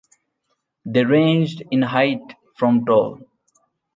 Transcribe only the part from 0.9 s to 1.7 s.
ranged